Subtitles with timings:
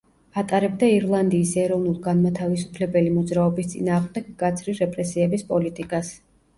[0.41, 6.17] ატარებდა ირლანდიის ეროვნულ-განმათავისუფლებელი მოძრაობის წინააღმდეგ მკაცრი რეპრესიების პოლიტიკას.